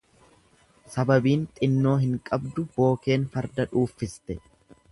Sababiin 0.93 1.43
xinnoo 1.59 1.93
hin 2.05 2.17
qabdu 2.31 2.65
bookeen 2.79 3.29
farda 3.37 3.69
dhuuffiste. 3.75 4.43